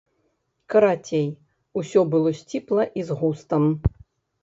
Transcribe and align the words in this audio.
Карацей, 0.73 1.27
усё 1.83 1.99
было 2.17 2.35
сціпла 2.41 2.83
і 3.01 3.09
з 3.11 3.23
густам. 3.25 3.73